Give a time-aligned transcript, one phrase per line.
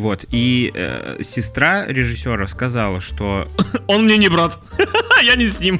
[0.00, 3.48] Вот, и э, сестра режиссера сказала, что...
[3.86, 4.58] Он мне не брат.
[5.22, 5.78] Я не с ним.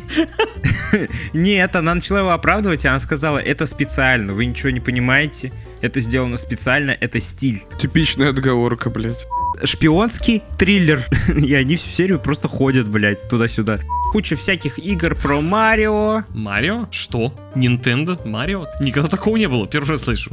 [1.32, 6.00] Нет, она начала его оправдывать, и она сказала, это специально, вы ничего не понимаете, это
[6.00, 7.62] сделано специально, это стиль.
[7.78, 9.26] Типичная отговорка, блядь.
[9.64, 13.78] Шпионский триллер, и они всю серию просто ходят, блядь, туда-сюда.
[14.12, 16.24] Куча всяких игр про Марио.
[16.34, 16.88] Марио?
[16.90, 17.32] Что?
[17.54, 18.20] Nintendo?
[18.28, 18.66] Марио?
[18.80, 20.32] Никогда такого не было, первый раз слышу.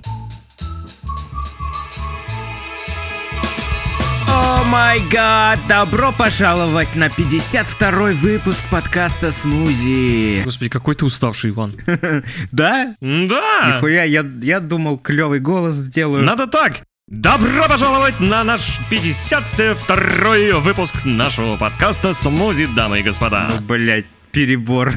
[4.67, 5.59] Май гад!
[5.67, 10.41] Добро пожаловать на 52-й выпуск подкаста «Смузи».
[10.43, 11.75] Господи, какой ты уставший, Иван.
[12.51, 12.95] Да?
[13.01, 13.75] Да!
[13.75, 16.23] Нихуя, я, думал, клевый голос сделаю.
[16.23, 16.81] Надо так!
[17.07, 23.47] Добро пожаловать на наш 52-й выпуск нашего подкаста «Смузи, дамы и господа».
[23.49, 24.93] Ну, блядь, перебор.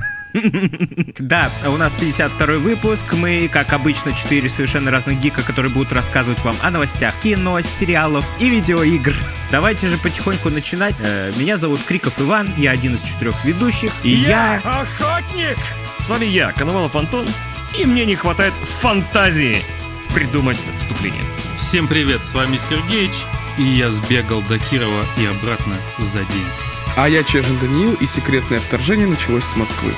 [1.18, 3.04] Да, у нас 52 выпуск.
[3.12, 8.26] Мы, как обычно, четыре совершенно разных гика, которые будут рассказывать вам о новостях кино, сериалов
[8.38, 9.14] и видеоигр.
[9.50, 10.94] Давайте же потихоньку начинать.
[11.00, 13.92] Э, Меня зовут Криков Иван, я один из четырех ведущих.
[14.02, 14.56] И я...
[14.64, 15.58] охотник!
[15.98, 17.26] С вами я, Коновалов Антон,
[17.78, 19.56] и мне не хватает фантазии
[20.14, 21.24] придумать вступление.
[21.56, 23.12] Всем привет, с вами Сергеич,
[23.58, 26.46] и я сбегал до Кирова и обратно за день.
[26.96, 29.92] А я Чежин Даниил, и секретное вторжение началось с Москвы.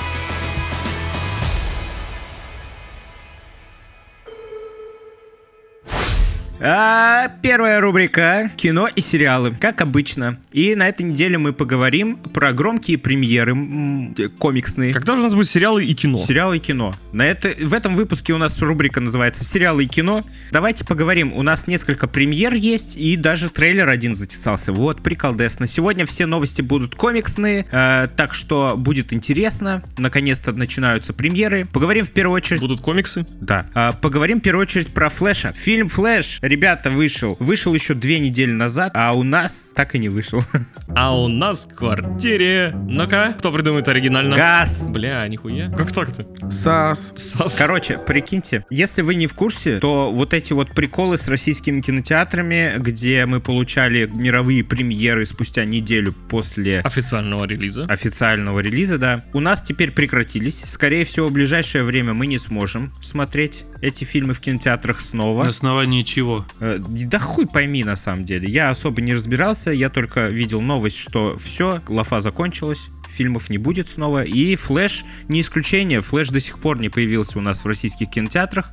[6.65, 10.39] А, первая рубрика «Кино и сериалы», как обычно.
[10.53, 14.93] И на этой неделе мы поговорим про громкие премьеры м, комиксные.
[14.93, 16.19] Когда же у нас будут сериалы и кино?
[16.19, 16.95] Сериалы и кино.
[17.13, 20.23] На это, в этом выпуске у нас рубрика называется «Сериалы и кино».
[20.53, 21.33] Давайте поговорим.
[21.33, 24.73] У нас несколько премьер есть, и даже трейлер один затесался.
[24.73, 25.59] Вот, приколдес.
[25.59, 29.83] На сегодня все новости будут комиксные, э, так что будет интересно.
[29.99, 31.67] Наконец-то начинаются премьеры.
[31.73, 32.61] Поговорим в первую очередь...
[32.61, 33.27] Будут комиксы?
[33.41, 33.67] Да.
[33.75, 35.53] А, поговорим в первую очередь про Флэша.
[35.55, 37.37] Фильм Флэш, ребята, вышел.
[37.41, 40.43] Вышел еще две недели назад, а у нас так и не вышел.
[40.95, 42.75] А у нас в квартире...
[42.87, 44.37] Ну-ка, кто придумает оригинально?
[44.37, 44.91] Газ!
[44.91, 45.71] Бля, нихуя.
[45.71, 46.27] Как так-то?
[46.51, 47.15] САС.
[47.17, 47.55] Сас.
[47.57, 52.75] Короче, прикиньте, если вы не в курсе, то вот эти вот приколы с российскими кинотеатрами,
[52.79, 57.85] где мы получали мировые премьеры спустя неделю после Официального релиза.
[57.85, 60.61] официального релиза, да, у нас теперь прекратились.
[60.67, 65.43] Скорее всего, в ближайшее время мы не сможем смотреть эти фильмы в кинотеатрах снова.
[65.43, 66.47] На основании чего?
[66.61, 68.49] Э, Да хуй пойми, на самом деле.
[68.49, 73.89] Я особо не разбирался, я только видел новость, что все, лафа закончилась, фильмов не будет
[73.89, 74.23] снова.
[74.23, 76.01] И Флэш не исключение.
[76.01, 78.71] Флэш до сих пор не появился у нас в российских кинотеатрах.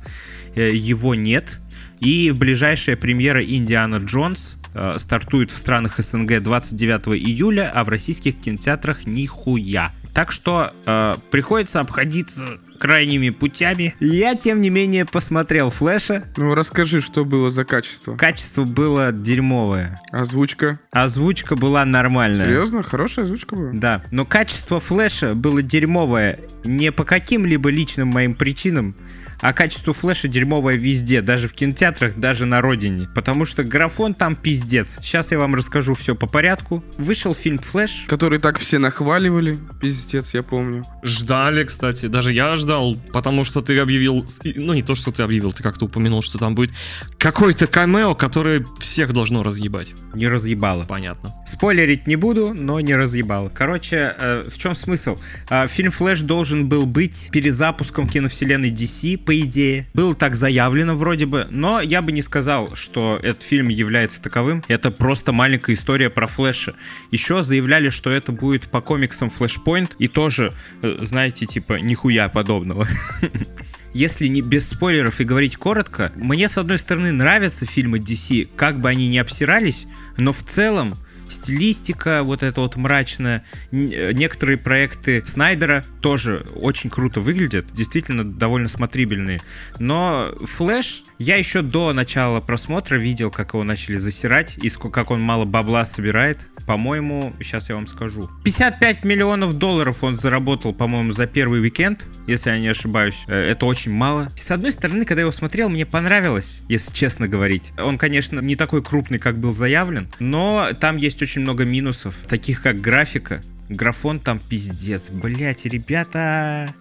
[0.54, 1.60] Э, Его нет.
[1.98, 8.38] И ближайшая премьера Индиана Джонс э, стартует в странах СНГ 29 июля, а в российских
[8.40, 9.92] кинотеатрах нихуя.
[10.20, 13.94] Так что э, приходится обходиться крайними путями.
[14.00, 16.24] Я, тем не менее, посмотрел Флэша.
[16.36, 18.16] Ну, расскажи, что было за качество.
[18.16, 19.98] Качество было дерьмовое.
[20.12, 20.78] Озвучка.
[20.90, 22.46] Озвучка была нормальная.
[22.46, 22.82] Серьезно?
[22.82, 23.70] Хорошая озвучка была?
[23.72, 28.96] Да, но качество флеша было дерьмовое не по каким-либо личным моим причинам,
[29.40, 33.08] а качество флеша дерьмовое везде, даже в кинотеатрах, даже на родине.
[33.14, 34.98] Потому что графон там пиздец.
[35.02, 36.84] Сейчас я вам расскажу все по порядку.
[36.98, 38.04] Вышел фильм «Флэш».
[38.06, 39.56] Который так все нахваливали.
[39.80, 40.84] Пиздец, я помню.
[41.02, 45.52] Ждали, кстати, даже я ждал, потому что ты объявил, ну не то, что ты объявил,
[45.52, 46.72] ты как-то упомянул, что там будет
[47.18, 49.92] какой-то камео, который всех должно разъебать.
[50.14, 50.84] Не разъебало.
[50.84, 51.34] Понятно.
[51.46, 53.48] Спойлерить не буду, но не разъебало.
[53.48, 55.18] Короче, э, в чем смысл?
[55.48, 59.86] Э, фильм «Флэш» должен был быть перезапуском киновселенной DC, по идее.
[59.94, 64.64] Было так заявлено вроде бы, но я бы не сказал, что этот фильм является таковым.
[64.66, 66.74] Это просто маленькая история про Флэша.
[67.12, 70.52] Еще заявляли, что это будет по комиксам Flashpoint, и тоже,
[70.82, 72.88] э, знаете, типа, нихуя подобного.
[73.94, 78.80] Если не без спойлеров и говорить коротко, мне с одной стороны нравятся фильмы DC, как
[78.80, 79.86] бы они ни обсирались,
[80.16, 80.96] но в целом
[81.30, 83.44] стилистика вот эта вот мрачная.
[83.72, 89.40] Н- э, Некоторые проекты Снайдера тоже очень круто выглядят, действительно довольно смотрибельные.
[89.78, 95.20] Но Флэш, я еще до начала просмотра видел, как его начали засирать и как он
[95.20, 96.38] мало бабла собирает.
[96.66, 98.28] По-моему, сейчас я вам скажу.
[98.44, 103.22] 55 миллионов долларов он заработал, по-моему, за первый уикенд, если я не ошибаюсь.
[103.26, 104.30] Э, Это очень мало.
[104.36, 107.72] С одной стороны, когда я его смотрел, мне понравилось, если честно говорить.
[107.78, 112.62] Он, конечно, не такой крупный, как был заявлен, но там есть очень много минусов, таких
[112.62, 113.42] как графика.
[113.68, 115.10] Графон там пиздец.
[115.10, 116.74] Блять, ребята,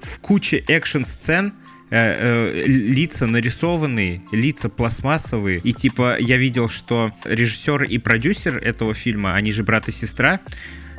[0.00, 1.54] в куче экшн-сцен
[1.92, 5.60] э, э, лица нарисованные, лица пластмассовые.
[5.62, 10.40] И типа я видел, что режиссер и продюсер этого фильма, они же брат и сестра.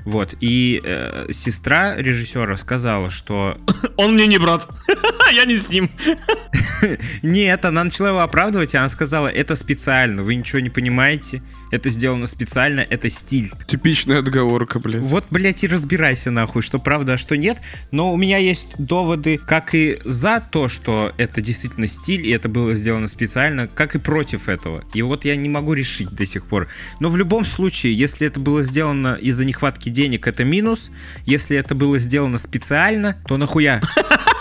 [0.05, 3.57] Вот, и э, сестра режиссера сказала, что
[3.97, 4.67] Он мне не брат.
[5.33, 5.89] Я не с ним.
[7.23, 11.41] нет, она начала его оправдывать, и она сказала, это специально, вы ничего не понимаете,
[11.71, 13.51] это сделано специально, это стиль.
[13.67, 15.01] Типичная отговорка, блядь.
[15.01, 17.59] Вот, блядь, и разбирайся нахуй, что правда, а что нет.
[17.91, 22.49] Но у меня есть доводы как и за то, что это действительно стиль, и это
[22.49, 24.83] было сделано специально, как и против этого.
[24.93, 26.67] И вот я не могу решить до сих пор.
[26.99, 30.91] Но в любом случае, если это было сделано из-за нехватки денег, это минус.
[31.25, 33.81] Если это было сделано специально, то нахуя?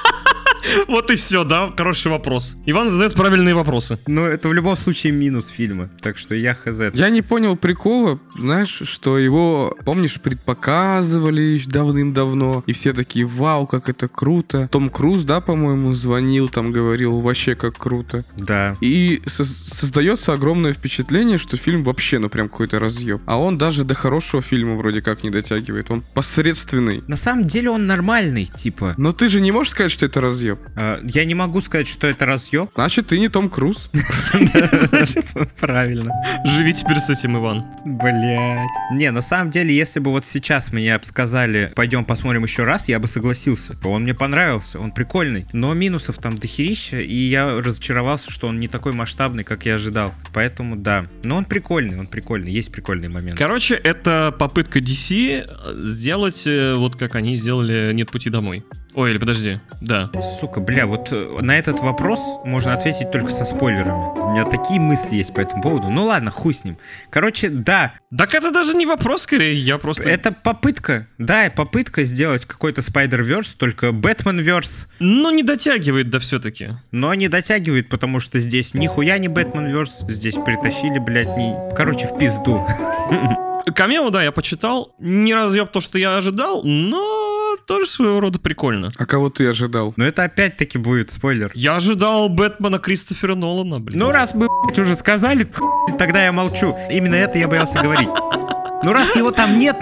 [0.89, 1.73] Вот и все, да?
[1.77, 2.57] Хороший вопрос.
[2.67, 3.99] Иван задает правильные вопросы.
[4.07, 5.91] Но это в любом случае минус фильма.
[6.01, 6.81] Так что я хз.
[6.95, 13.89] Я не понял прикола, знаешь, что его, помнишь, предпоказывали давным-давно, и все такие, вау, как
[13.89, 14.69] это круто.
[14.71, 18.25] Том Круз, да, по-моему, звонил, там говорил, вообще как круто.
[18.37, 18.77] Да.
[18.81, 23.21] И со- создается огромное впечатление, что фильм вообще, ну прям какой-то разъеб.
[23.27, 25.91] А он даже до хорошего фильма вроде как не дотягивает.
[25.91, 27.03] Он посредственный.
[27.07, 28.95] На самом деле он нормальный, типа.
[28.97, 30.52] Но ты же не можешь сказать, что это разъеб.
[30.77, 32.71] Э, Я не могу сказать, что это разъеб.
[32.75, 33.91] Значит, ты не Том Круз.
[35.61, 36.13] Правильно.
[36.45, 37.65] Живи теперь с этим, Иван.
[37.85, 38.69] Блять.
[38.93, 42.89] Не, на самом деле, если бы вот сейчас мне бы сказали, пойдем посмотрим еще раз,
[42.89, 43.77] я бы согласился.
[43.85, 45.47] Он мне понравился, он прикольный.
[45.53, 50.15] Но минусов там дохерища, и я разочаровался, что он не такой масштабный, как я ожидал.
[50.33, 51.07] Поэтому да.
[51.25, 52.51] Но он прикольный, он прикольный.
[52.53, 53.37] Есть прикольные моменты.
[53.37, 58.65] Короче, это попытка DC сделать э, вот как они сделали «Нет пути домой».
[58.95, 60.11] Ой, или подожди, да.
[60.41, 64.21] Сука, бля, вот э, на этот вопрос можно ответить только со спойлерами.
[64.21, 65.89] У меня такие мысли есть по этому поводу.
[65.89, 66.77] Ну ладно, хуй с ним.
[67.11, 70.09] Короче, да, Так это даже не вопрос, скорее, я просто...
[70.09, 71.07] это попытка.
[71.17, 74.89] Да, попытка сделать какой-то Spider-Verse, только Batman-Verse.
[74.99, 76.71] Ну, не дотягивает, да все-таки.
[76.91, 81.55] Но не дотягивает, потому что здесь нихуя не Бэтмен-верс, здесь притащили, блядь, не...
[81.75, 82.67] Короче, в пизду.
[83.75, 84.95] Камео, да, я почитал.
[84.99, 88.93] Не разъеб то, что я ожидал, но тоже своего рода прикольно.
[88.97, 89.95] А кого ты ожидал?
[89.97, 91.51] Но это опять-таки будет спойлер.
[91.55, 93.99] Я ожидал Бэтмена Кристофера Нолана, блин.
[93.99, 95.47] Ну, раз мы, блядь, уже сказали,
[95.99, 96.75] тогда я молчу.
[96.91, 98.09] Именно это я боялся говорить.
[98.83, 99.77] Ну, раз его там нет,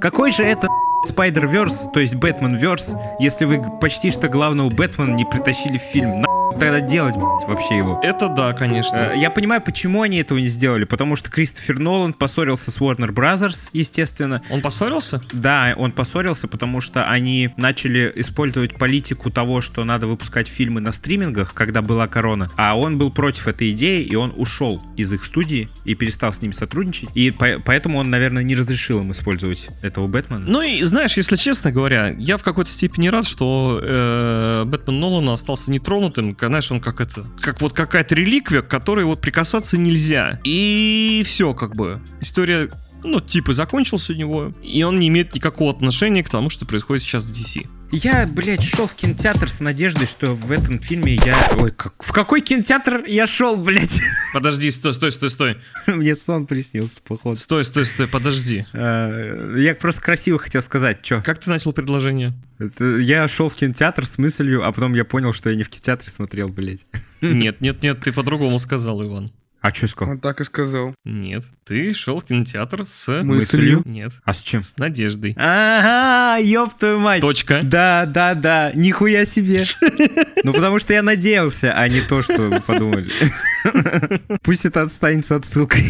[0.00, 0.68] какой же это
[1.06, 6.24] Spider-Verse, то есть Бэтмен-верс, если вы почти что главного Бэтмена не притащили в фильм?
[6.58, 8.00] Тогда делать, блядь, вообще его?
[8.02, 8.96] Это да, конечно.
[8.96, 13.12] Э, Я понимаю, почему они этого не сделали, потому что Кристофер Нолан поссорился с Warner
[13.12, 14.42] Brothers, естественно.
[14.50, 15.22] Он поссорился?
[15.32, 20.90] Да, он поссорился, потому что они начали использовать политику того, что надо выпускать фильмы на
[20.92, 25.24] стримингах, когда была корона, а он был против этой идеи, и он ушел из их
[25.24, 29.68] студии и перестал с ними сотрудничать, и по- поэтому он, наверное, не разрешил им использовать
[29.82, 30.44] этого Бэтмена.
[30.48, 35.34] Ну и знаешь, если честно говоря, я в какой-то степени рад, что э, Бэтмен Нолана
[35.34, 36.34] остался нетронутым.
[36.46, 40.40] Знаешь, он как это, как вот какая-то реликвия, к которой вот прикасаться нельзя.
[40.44, 42.00] И все, как бы.
[42.20, 42.70] История,
[43.04, 47.02] ну, типа, закончился у него, и он не имеет никакого отношения к тому, что происходит
[47.02, 47.66] сейчас в DC.
[47.90, 51.36] Я, блядь, шел в кинотеатр с надеждой, что в этом фильме я...
[51.58, 52.02] Ой, как...
[52.02, 53.98] в какой кинотеатр я шел, блядь?
[54.34, 55.58] Подожди, стой, стой, стой, стой.
[55.86, 57.36] Мне сон приснился, походу.
[57.36, 58.66] Стой, стой, стой, подожди.
[58.74, 61.22] Э, Я просто красиво хотел сказать, что.
[61.22, 62.34] Как ты начал предложение?
[62.78, 66.10] Я шел в кинотеатр с мыслью, а потом я понял, что я не в кинотеатре
[66.10, 66.84] смотрел, блядь.
[67.22, 69.30] Нет, нет, нет, ты по-другому сказал, Иван.
[69.60, 70.12] А что сказал?
[70.14, 70.94] Он так и сказал.
[71.04, 73.22] Нет, ты шел в кинотеатр с...
[73.22, 73.82] Мыслью.
[73.84, 74.62] Нет, А с чем?
[74.62, 75.34] с надеждой.
[75.36, 77.20] Ага, ёб твою мать.
[77.20, 77.60] Точка.
[77.64, 79.64] Да, да, да, нихуя себе.
[80.44, 83.10] Ну, потому что я надеялся, а не то, что вы подумали.
[84.44, 85.82] Пусть это останется отсылкой.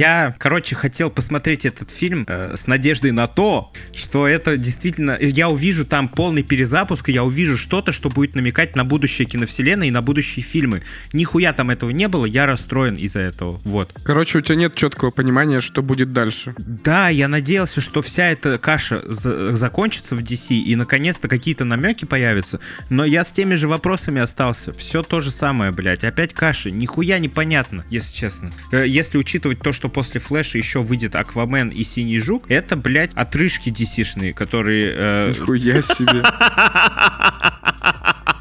[0.00, 5.18] Я, короче, хотел посмотреть этот фильм э, с надеждой на то, что это действительно...
[5.20, 9.90] Я увижу там полный перезапуск, я увижу что-то, что будет намекать на будущее киновселенной и
[9.90, 10.84] на будущие фильмы.
[11.12, 13.60] Нихуя там этого не было, я расстроен из-за этого.
[13.64, 13.92] Вот.
[14.02, 16.54] Короче, у тебя нет четкого понимания, что будет дальше.
[16.56, 22.06] Да, я надеялся, что вся эта каша за- закончится в DC, и наконец-то какие-то намеки
[22.06, 24.72] появятся, но я с теми же вопросами остался.
[24.72, 26.04] Все то же самое, блядь.
[26.04, 26.70] Опять каша.
[26.70, 28.50] Нихуя непонятно, если честно.
[28.72, 33.12] Э, Если учитывать то, что после Флэша еще выйдет Аквамен и Синий Жук, это, блядь,
[33.14, 34.94] отрыжки DC-шные, которые...
[34.96, 36.22] э, Нихуя себе.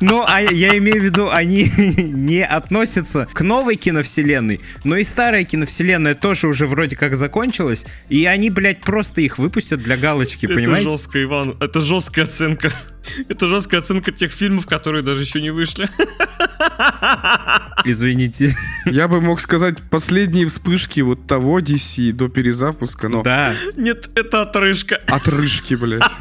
[0.02, 5.44] Ну, а я имею в виду, они не относятся к новой киновселенной, но и старая
[5.44, 10.56] киновселенная тоже уже вроде как закончилась, и они, блядь, просто их выпустят для галочки, Это
[10.56, 10.90] понимаете?
[10.90, 11.58] жестко, Иван.
[11.60, 12.72] Это жесткая оценка.
[13.28, 15.88] Это жесткая оценка тех фильмов, которые даже еще не вышли.
[17.86, 18.56] Извините.
[18.86, 23.54] Я бы мог сказать последние вспышки вот того DC до перезапуска, но Да.
[23.76, 25.00] Нет, это отрыжка.
[25.08, 26.02] отрыжки, блядь.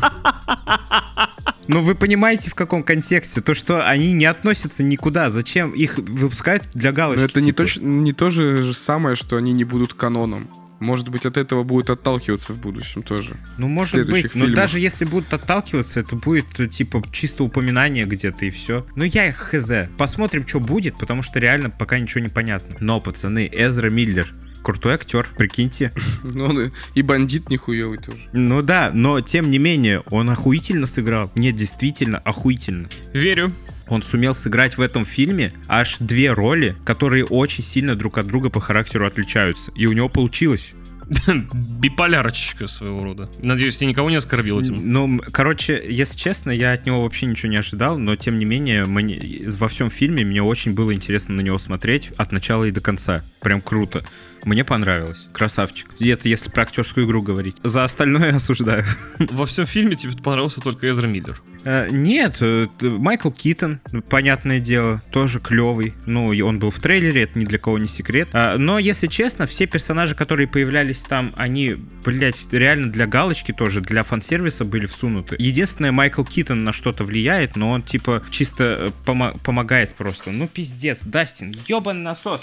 [1.66, 3.42] Но вы понимаете, в каком контексте?
[3.42, 5.28] То, что они не относятся никуда.
[5.28, 7.25] Зачем их выпускают для Но галочки?
[7.26, 7.62] это не, типа?
[7.64, 10.49] точ- не то же самое, что они не будут каноном.
[10.80, 13.37] Может быть, от этого будут отталкиваться в будущем тоже.
[13.56, 14.25] Ну, может быть.
[14.35, 14.54] Но фильмах.
[14.54, 18.87] даже если будут отталкиваться, это будет, э, типа, чисто упоминание где-то и все.
[18.94, 19.70] Ну, я хз.
[19.97, 22.76] Посмотрим, что будет, потому что реально пока ничего не понятно.
[22.80, 24.32] Но, пацаны, Эзра Миллер,
[24.62, 25.92] крутой актер, прикиньте.
[26.23, 28.18] Ну, он и- и бандит нихуевый тоже.
[28.32, 31.30] Ну да, но тем не менее, он охуительно сыграл.
[31.35, 32.88] Нет, действительно, охуительно.
[33.12, 33.52] Верю.
[33.88, 38.50] Он сумел сыграть в этом фильме аж две роли, которые очень сильно друг от друга
[38.50, 39.71] по характеру отличаются.
[39.75, 40.75] И у него получилось.
[41.80, 43.30] Биполярочка своего рода.
[43.42, 44.92] Надеюсь, я никого не оскорбил этим.
[44.92, 48.85] Ну, короче, если честно, я от него вообще ничего не ожидал, но тем не менее,
[48.85, 52.80] мне, во всем фильме мне очень было интересно на него смотреть от начала и до
[52.80, 53.25] конца.
[53.40, 54.04] Прям круто.
[54.45, 55.28] Мне понравилось.
[55.33, 55.88] Красавчик.
[55.99, 57.57] И это если про актерскую игру говорить.
[57.62, 58.85] За остальное осуждаю.
[59.18, 61.40] Во всем фильме тебе понравился только Эзра Миллер.
[61.64, 65.95] Э, Нет, э, Майкл Китон, понятное дело, тоже клевый.
[66.07, 68.28] Ну, и он был в трейлере, это ни для кого не секрет.
[68.33, 73.80] А, Но, если честно, все персонажи, которые появлялись там, они, блядь, реально для галочки тоже,
[73.80, 75.37] для фан-сервиса были всунуты.
[75.38, 80.30] Единственное, Майкл Китон на что-то влияет, но он, типа, чисто э, помо- помогает просто.
[80.30, 82.40] Ну, пиздец, Дастин, ебаный насос.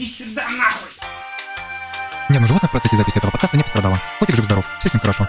[0.00, 0.88] Иди сюда, нахуй!
[2.30, 4.00] Ни одно животное в процессе записи этого подкаста не пострадало.
[4.18, 5.28] Котик жив-здоров, все с ним хорошо.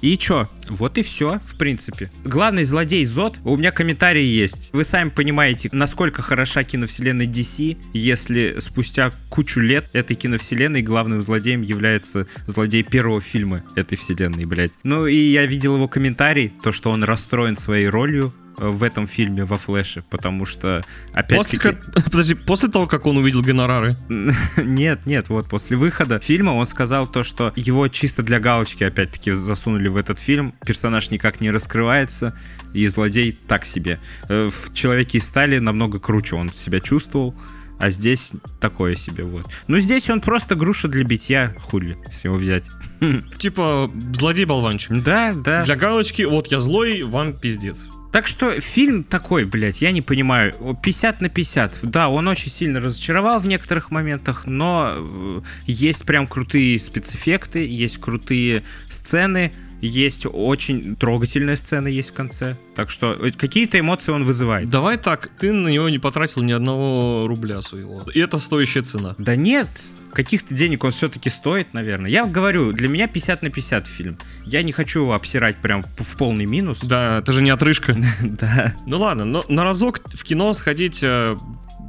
[0.00, 0.48] И чё?
[0.68, 2.10] Вот и все, в принципе.
[2.24, 3.38] Главный злодей Зод.
[3.44, 4.70] У меня комментарий есть.
[4.72, 11.62] Вы сами понимаете, насколько хороша киновселенная DC, если спустя кучу лет этой киновселенной главным злодеем
[11.62, 14.72] является злодей первого фильма этой вселенной, блядь.
[14.82, 19.44] Ну и я видел его комментарий, то, что он расстроен своей ролью в этом фильме
[19.44, 21.58] во Флэше, потому что После, опять-таки...
[21.58, 23.96] как- подожди, после того, как он увидел гонорары.
[24.56, 29.32] Нет, нет, вот после выхода фильма он сказал то, что его чисто для галочки опять-таки
[29.32, 30.54] засунули в этот фильм.
[30.64, 32.38] Персонаж никак не раскрывается,
[32.72, 33.98] и злодей так себе.
[34.28, 37.34] Э, В «Человеке из стали» намного круче он себя чувствовал,
[37.78, 38.30] а здесь
[38.60, 39.46] такое себе вот.
[39.66, 42.64] Ну здесь он просто груша для битья, хули, если его взять.
[43.38, 45.02] Типа, злодей-болванчик.
[45.02, 45.64] Да, да.
[45.64, 47.88] Для галочки, вот я злой, вам пиздец.
[48.14, 50.54] Так что фильм такой, блядь, я не понимаю.
[50.84, 51.80] 50 на 50.
[51.82, 57.98] Да, он очень сильно разочаровал в некоторых моментах, но э, есть прям крутые спецэффекты, есть
[57.98, 59.50] крутые сцены,
[59.86, 62.56] есть очень трогательная сцена есть в конце.
[62.74, 64.68] Так что э, какие-то эмоции он вызывает.
[64.68, 68.02] Давай так, ты на него не потратил ни одного рубля своего.
[68.12, 69.14] И это стоящая цена.
[69.18, 69.68] Да нет,
[70.12, 72.10] каких-то денег он все-таки стоит, наверное.
[72.10, 74.18] Я говорю, для меня 50 на 50 фильм.
[74.44, 76.80] Я не хочу его обсирать прям в полный минус.
[76.82, 77.96] Да, это же не отрыжка.
[78.22, 78.74] Да.
[78.86, 81.36] Ну ладно, но на разок в кино сходить, э,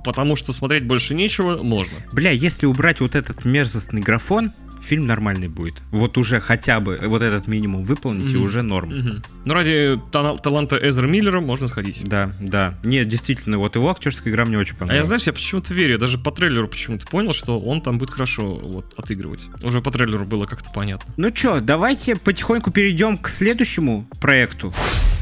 [0.04, 1.98] потому что смотреть больше нечего, можно.
[2.12, 4.52] Бля, если убрать вот этот мерзостный графон,
[4.86, 5.76] фильм нормальный будет.
[5.92, 8.46] Вот уже хотя бы вот этот минимум выполните, Мгм.
[8.46, 8.90] уже норм.
[8.90, 9.24] Мгм.
[9.46, 12.04] Ну ради тана- таланта Эзра Миллера можно сходить.
[12.06, 12.76] Да, да.
[12.84, 15.08] Нет, действительно, вот его актерская игра мне очень А я, понравилась.
[15.08, 18.56] знаешь, я почему-то верю, я даже по трейлеру почему-то понял, что он там будет хорошо
[18.56, 19.48] вот, отыгрывать.
[19.64, 21.14] Уже по трейлеру было как-то понятно.
[21.18, 24.74] Ну чё, давайте потихоньку перейдем к следующему проекту.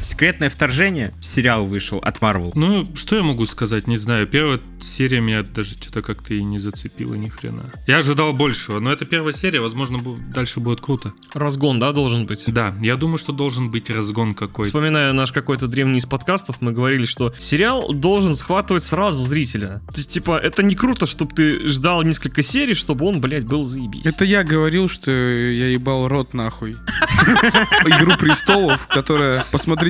[0.04, 1.12] Секретное вторжение.
[1.22, 2.52] Сериал вышел от Marvel.
[2.54, 4.26] Ну, что я могу сказать, не знаю.
[4.26, 7.70] Первая серия меня даже что-то как-то и не зацепила ни хрена.
[7.86, 9.98] Я ожидал большего, но это первая серия, возможно,
[10.34, 11.12] дальше будет круто.
[11.32, 12.44] Разгон, да, должен быть?
[12.46, 14.68] Да, я думаю, что должен быть разгон какой-то.
[14.68, 19.80] Вспоминая наш какой-то древний из подкастов, мы говорили, что сериал должен схватывать сразу зрителя.
[19.94, 24.04] Т- Типа, это не круто, чтобы ты ждал несколько серий, чтобы он, блядь, был заебись.
[24.04, 26.72] Это я говорил, что я ебал рот нахуй.
[27.86, 29.44] Игру престолов, которая...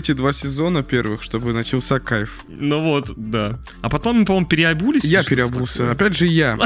[0.04, 2.40] Посмотрите два сезона первых, чтобы начался кайф.
[2.46, 3.58] Ну вот, да.
[3.80, 5.02] А потом мы, по-моему, переобулись.
[5.02, 5.78] Я переобулся.
[5.78, 5.92] такое.
[5.92, 6.58] Опять же я.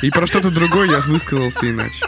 [0.00, 2.02] И про что-то другое я высказался иначе.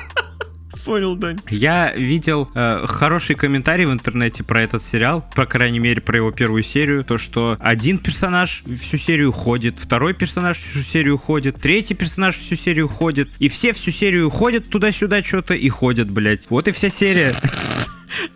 [0.86, 1.40] Понял, Дань.
[1.50, 6.32] Я видел э, хорошие комментарии в интернете про этот сериал, по крайней мере, про его
[6.32, 7.04] первую серию.
[7.04, 12.56] То, что один персонаж всю серию ходит, второй персонаж всю серию ходит, третий персонаж всю
[12.56, 16.40] серию ходит, и все всю серию ходят туда-сюда что-то и ходят, блядь.
[16.48, 17.36] Вот и вся серия.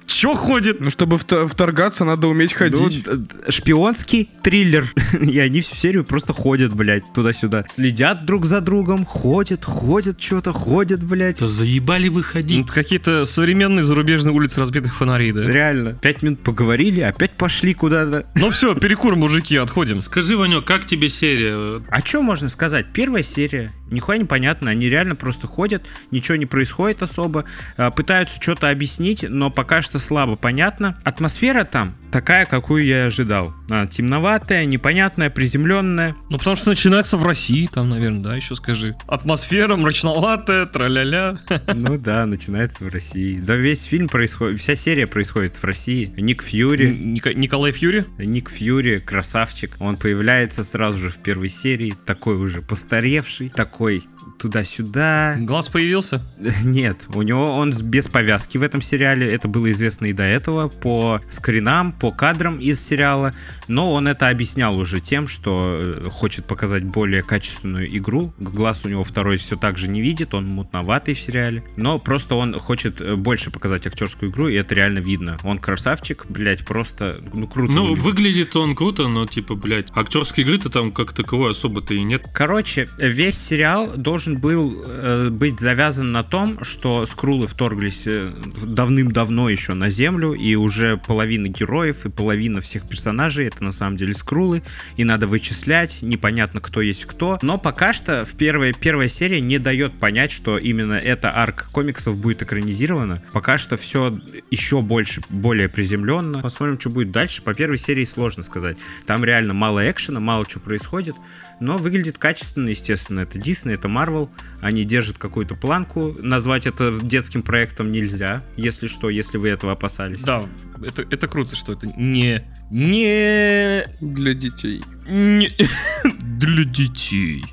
[0.07, 0.81] Чё ходит?
[0.81, 3.07] Ну, чтобы вт- вторгаться, надо уметь ходить.
[3.07, 4.93] Ну, д- шпионский триллер.
[5.21, 7.65] И они всю серию просто ходят, блядь, туда-сюда.
[7.75, 11.41] Следят друг за другом, ходят, ходят, что-то ходят, блядь.
[11.41, 12.65] Да заебали Ну, выходить.
[12.65, 15.43] это какие-то современные зарубежные улицы разбитых фонарей, да?
[15.43, 15.93] Реально.
[15.95, 18.27] Пять минут поговорили, опять пошли куда-то.
[18.37, 20.01] Ну все, перекур, мужики, отходим.
[20.01, 21.83] Скажи, Ванек, как тебе серия?
[21.91, 22.87] А что можно сказать?
[22.93, 23.73] Первая серия.
[23.91, 24.71] Нихуя непонятно.
[24.71, 27.45] Они реально просто ходят, ничего не происходит особо.
[27.77, 30.99] а, Пытаются что-то объяснить, но пока что слабо понятно.
[31.05, 33.53] Атмосфера там такая, какую я и ожидал.
[33.69, 36.15] А, темноватая, непонятная, приземленная.
[36.31, 38.97] Ну, потому что начинается в России, там, наверное, да, еще скажи.
[39.07, 41.39] Атмосфера мрачноватая, траля-ля.
[41.75, 43.39] Ну да, начинается в России.
[43.39, 46.11] Да весь фильм происходит, вся серия происходит в России.
[46.17, 48.05] Ник Фьюри, Ника- Николай Фьюри?
[48.19, 49.77] Ник Фьюри, красавчик.
[49.79, 54.05] Он появляется сразу же в первой серии, такой уже постаревший, такой
[54.39, 55.37] туда-сюда.
[55.41, 56.23] Глаз появился?
[56.65, 59.33] Нет, у него он без повязки в этом сериале.
[59.33, 63.33] Это было известно и до этого по скринам, по кадрам из сериала.
[63.69, 68.33] Но он это объяснял уже тем, что э, хочет показать более качественную игру.
[68.39, 71.65] Глаз у него второй все так же не видит, он мутноватый в сериале.
[71.77, 75.39] Но просто он хочет э, больше показать актерскую игру, и это реально видно.
[75.43, 77.73] Он красавчик, блядь, просто, ну, круто.
[77.73, 78.05] Ну, выглядит.
[78.05, 82.27] выглядит он круто, но, типа, блядь, актерской игры-то там как таковой особо-то и нет.
[82.33, 88.33] Короче, весь сериал должен был э, быть завязан на том, что скрулы вторглись э,
[88.65, 93.97] давным-давно еще на Землю, и уже половина героев и половина всех персонажей это на самом
[93.97, 94.63] деле скрулы,
[94.97, 97.39] и надо вычислять, непонятно кто есть кто.
[97.43, 102.17] Но пока что в первой, первая серия не дает понять, что именно эта арка комиксов
[102.17, 103.23] будет экранизирована.
[103.33, 104.19] Пока что все
[104.51, 106.41] еще больше, более приземленно.
[106.41, 107.43] Посмотрим, что будет дальше.
[107.43, 108.77] По первой серии сложно сказать.
[109.07, 111.15] Там реально мало экшена, мало чего происходит,
[111.61, 113.21] но выглядит качественно, естественно.
[113.21, 114.29] Это Disney, это Marvel.
[114.61, 116.15] Они держат какую-то планку.
[116.21, 120.23] Назвать это детским проектом нельзя, если что, если вы этого опасались.
[120.23, 120.47] Да,
[120.85, 122.43] это, это круто, что это не...
[122.71, 123.85] Не...
[124.01, 124.83] Для детей.
[125.07, 125.51] не
[126.39, 127.45] для детей.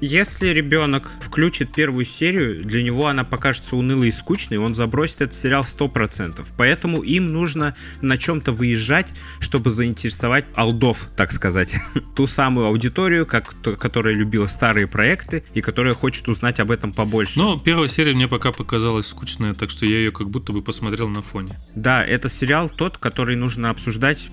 [0.00, 5.34] Если ребенок включит первую серию, для него она покажется унылой и скучной, он забросит этот
[5.34, 6.46] сериал 100%.
[6.58, 9.08] Поэтому им нужно на чем-то выезжать,
[9.40, 11.74] чтобы заинтересовать алдов, так сказать.
[12.14, 16.92] Ту самую аудиторию, как, то- которая любила старые проекты и которая хочет узнать об этом
[16.92, 17.38] побольше.
[17.38, 21.08] Но первая серия мне пока показалась скучная, так что я ее как будто бы посмотрел
[21.08, 21.52] на фоне.
[21.74, 24.28] Да, это сериал тот, который нужно обсуждать,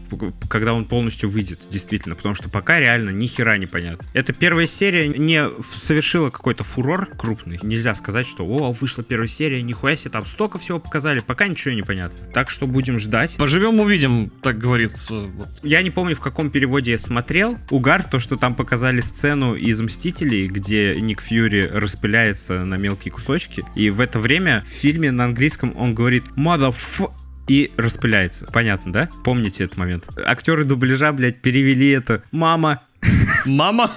[0.49, 4.05] когда он полностью выйдет, действительно, потому что пока реально ни хера не понятно.
[4.13, 7.59] Эта первая серия не совершила какой-то фурор крупный.
[7.61, 11.73] Нельзя сказать, что о, вышла первая серия, нихуя себе, там столько всего показали, пока ничего
[11.73, 12.27] не понятно.
[12.33, 13.35] Так что будем ждать.
[13.37, 15.29] Поживем, увидим, так говорится.
[15.61, 17.57] Я не помню, в каком переводе я смотрел.
[17.69, 23.63] Угар, то, что там показали сцену из «Мстителей», где Ник Фьюри распыляется на мелкие кусочки.
[23.75, 27.11] И в это время в фильме на английском он говорит «motherf...»
[27.47, 28.45] и распыляется.
[28.53, 29.09] Понятно, да?
[29.23, 30.07] Помните этот момент?
[30.25, 32.83] Актеры дубляжа, блядь, перевели это «мама».
[33.45, 33.91] Мама?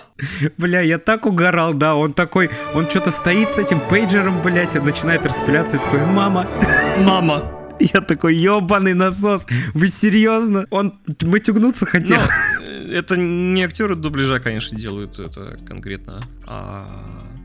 [0.58, 4.80] Бля, я так угорал, да, он такой, он что-то стоит с этим пейджером, блядь, и
[4.80, 6.46] начинает распыляться, и такой, мама,
[6.98, 7.52] Мама.
[7.78, 10.66] я такой, ебаный насос, вы серьезно?
[10.70, 12.18] Он матюгнуться хотел?
[12.18, 16.86] Но, э, это не актеры дубляжа, конечно, делают это конкретно, а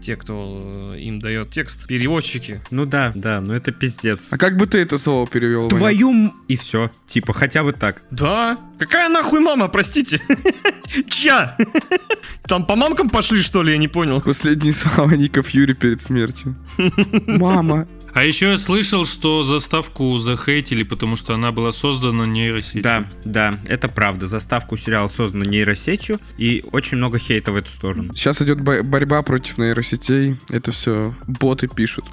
[0.02, 2.62] те, кто им дает текст, переводчики.
[2.72, 4.28] Ну да, да, ну это пиздец.
[4.32, 5.62] А как бы ты это слово перевел?
[5.64, 5.78] Ваня?
[5.78, 6.10] Твою...
[6.12, 8.04] м- И все, типа, хотя бы так.
[8.12, 8.58] Да?
[8.80, 10.20] Какая нахуй мама, простите?
[11.08, 11.56] Чья?
[12.48, 14.22] Там по мамкам пошли, что ли, я не понял.
[14.22, 16.56] Последние слова Ника Фьюри перед смертью.
[17.28, 17.88] Мама.
[18.14, 22.84] А еще я слышал, что заставку захейтили, потому что она была создана нейросетью.
[22.84, 24.28] Да, да, это правда.
[24.28, 28.14] Заставку сериала создана нейросетью, и очень много хейта в эту сторону.
[28.14, 30.38] Сейчас идет бо- борьба против нейросетей.
[30.50, 32.06] Это все боты пишут.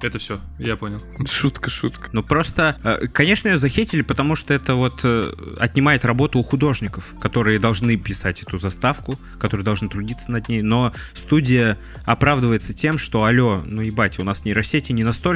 [0.00, 1.00] Это все, я понял.
[1.30, 2.10] Шутка, шутка.
[2.12, 7.14] Ну просто, э, конечно, ее захейтили, потому что это вот э, отнимает работу у художников,
[7.20, 10.60] которые должны писать эту заставку, которые должны трудиться над ней.
[10.60, 15.33] Но студия оправдывается тем, что, алло, ну ебать, у нас нейросети не настолько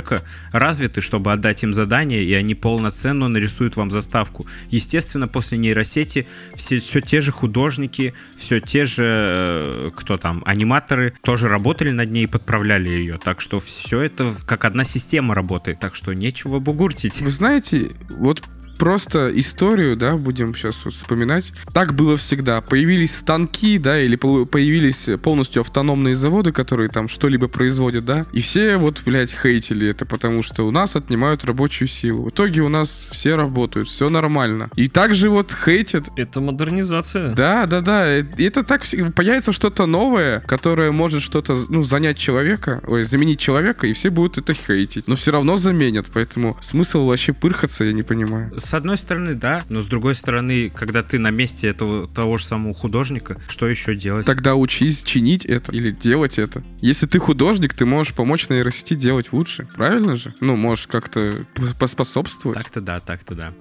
[0.52, 4.46] развиты, чтобы отдать им задание, и они полноценно нарисуют вам заставку.
[4.70, 11.14] Естественно, после нейросети все, все те же художники, все те же, э, кто там, аниматоры
[11.22, 13.18] тоже работали над ней и подправляли ее.
[13.22, 17.20] Так что все это как одна система работает, так что нечего бугуртить.
[17.20, 18.42] Вы знаете, вот
[18.78, 21.52] просто историю, да, будем сейчас вот вспоминать.
[21.72, 22.60] Так было всегда.
[22.60, 28.40] Появились станки, да, или по- появились полностью автономные заводы, которые там что-либо производят, да, и
[28.40, 32.24] все вот, блядь, хейтили это, потому что у нас отнимают рабочую силу.
[32.24, 34.70] В итоге у нас все работают, все нормально.
[34.76, 37.34] И также вот хейтят Это модернизация.
[37.34, 38.06] да, да, да.
[38.08, 38.82] Это так
[39.14, 44.38] появится что-то новое, которое может что-то ну, занять человека, ой, заменить человека, и все будут
[44.38, 45.08] это хейтить.
[45.08, 48.52] Но все равно заменят, поэтому смысл вообще пырхаться я не понимаю.
[48.68, 52.44] С одной стороны, да, но с другой стороны, когда ты на месте этого того же
[52.44, 54.26] самого художника, что еще делать?
[54.26, 56.62] Тогда учись чинить это или делать это.
[56.82, 59.66] Если ты художник, ты можешь помочь нейросети делать лучше.
[59.74, 60.34] Правильно же?
[60.42, 61.46] Ну, можешь как-то
[61.80, 62.58] поспособствовать.
[62.58, 63.54] Так-то да, так-то да.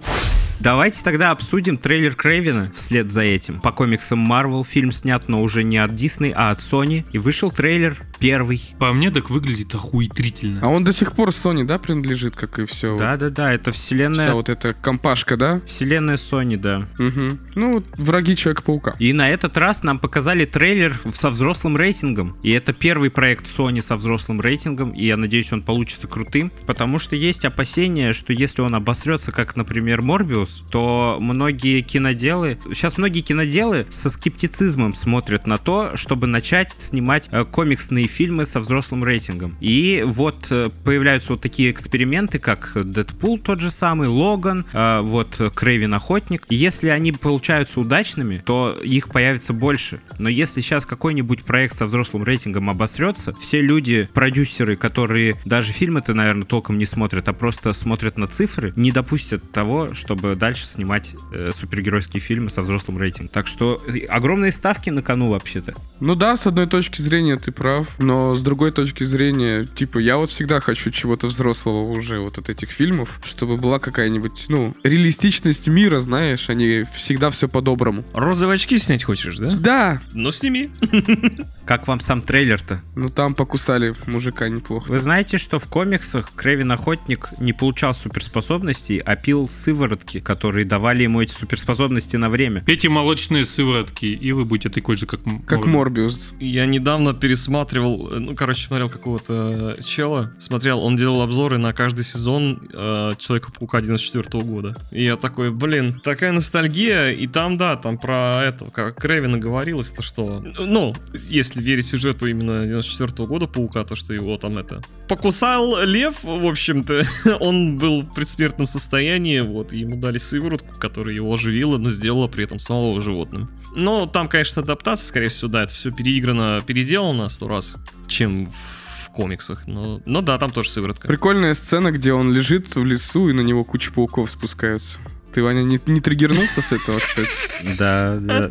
[0.60, 3.62] Давайте тогда обсудим трейлер Крейвена вслед за этим.
[3.62, 7.06] По комиксам Marvel фильм снят, но уже не от Disney, а от Sony.
[7.12, 8.62] И вышел трейлер первый.
[8.80, 10.62] По мне так выглядит охуетрительно.
[10.64, 12.98] А он до сих пор Sony, да, принадлежит, как и все.
[12.98, 14.34] Да-да-да, это Вся вселенная...
[14.34, 15.62] вот эта компашка, да?
[15.68, 16.88] Вселенная Sony, да.
[16.98, 17.38] Угу.
[17.56, 18.96] Ну, вот враги Человека-паука.
[19.00, 22.36] И на этот раз нам показали трейлер со взрослым рейтингом.
[22.42, 24.92] И это первый проект Sony со взрослым рейтингом.
[24.92, 26.52] И я надеюсь, он получится крутым.
[26.66, 32.58] Потому что есть опасения, что если он обосрется, как, например, Морбиус, Морбиус, то многие киноделы,
[32.74, 38.60] сейчас многие киноделы со скептицизмом смотрят на то, чтобы начать снимать э, комиксные фильмы со
[38.60, 39.56] взрослым рейтингом.
[39.60, 45.40] И вот э, появляются вот такие эксперименты, как Дэдпул тот же самый, Логан, э, вот
[45.56, 46.46] Крейвен Охотник.
[46.50, 50.02] Если они получаются удачными, то их появится больше.
[50.20, 56.14] Но если сейчас какой-нибудь проект со взрослым рейтингом обосрется, все люди, продюсеры, которые даже фильмы-то,
[56.14, 61.16] наверное, толком не смотрят, а просто смотрят на цифры, не допустят того, чтобы дальше снимать
[61.32, 63.30] э, супергеройские фильмы со взрослым рейтингом.
[63.30, 65.74] Так что э, огромные ставки на кону вообще-то.
[66.00, 70.18] Ну да, с одной точки зрения ты прав, но с другой точки зрения, типа, я
[70.18, 75.68] вот всегда хочу чего-то взрослого уже вот от этих фильмов, чтобы была какая-нибудь, ну, реалистичность
[75.68, 78.04] мира, знаешь, они всегда все по-доброму.
[78.14, 79.56] Розовые очки снять хочешь, да?
[79.56, 80.72] Да, Ну, сними.
[81.66, 82.82] Как вам сам трейлер-то?
[82.96, 84.92] ну там покусали мужика неплохо.
[84.92, 91.04] Вы знаете, что в комиксах Кревин Охотник не получал суперспособностей, а пил сыворотки, которые давали
[91.04, 92.62] ему эти суперспособности на время.
[92.66, 96.34] Пейте молочные сыворотки, и вы будете такой же, как Как Морбиус.
[96.42, 101.72] Я недавно пересматривал, э, ну, короче, смотрел какого-то э, чела, смотрел, он делал обзоры на
[101.72, 104.76] каждый сезон э, Человека-паука 94 года.
[104.92, 109.92] И я такой, блин, такая ностальгия, и там, да, там про этого, как Крэвина говорилось,
[109.92, 110.94] то что, ну,
[111.30, 114.82] если верить сюжету именно 94 года Паука, то что его там это...
[115.08, 117.08] Покусал лев, в общем-то,
[117.40, 122.28] он был в предсмертном состоянии, вот, и ему дали сыворотку, которая его оживила, но сделала
[122.28, 123.50] при этом самого животным.
[123.76, 127.78] Но там, конечно, адаптация, скорее всего, да, это все переиграно, переделано сто раз,
[128.08, 129.68] чем в комиксах.
[129.68, 131.08] Но, но да, там тоже сыворотка.
[131.08, 135.00] Прикольная сцена, где он лежит в лесу, и на него куча пауков спускаются.
[135.34, 137.30] Ты, Ваня, не, не триггернулся с этого, кстати?
[137.78, 138.50] Да, да.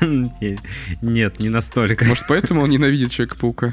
[0.06, 0.60] Не-
[1.02, 2.04] Нет, не настолько.
[2.04, 3.72] Может, поэтому он ненавидит Человека-паука?